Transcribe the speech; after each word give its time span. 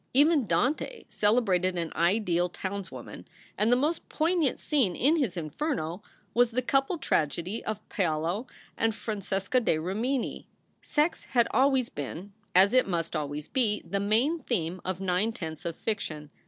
Even 0.15 0.47
Dante 0.47 1.05
celebrated 1.09 1.77
an 1.77 1.91
ideal 1.95 2.49
townswoman, 2.49 3.23
and 3.55 3.71
the 3.71 3.75
most 3.75 4.09
poignant 4.09 4.59
scene 4.59 4.95
in 4.95 5.17
his 5.17 5.37
"Inferno" 5.37 6.01
was 6.33 6.49
the 6.49 6.63
coupled 6.63 7.03
tragedy 7.03 7.63
of 7.63 7.87
Paolo 7.87 8.47
and 8.75 8.95
Francesca 8.95 9.59
da 9.59 9.77
Rimini. 9.77 10.47
Sex 10.81 11.25
had 11.25 11.47
always 11.51 11.89
been, 11.89 12.33
as 12.55 12.73
it 12.73 12.87
must 12.87 13.15
always 13.15 13.47
be, 13.47 13.83
the 13.87 13.99
main 13.99 14.39
theme 14.39 14.81
of 14.83 15.01
nine 15.01 15.33
tenths 15.33 15.65
of 15.65 15.75
fiction. 15.75 16.31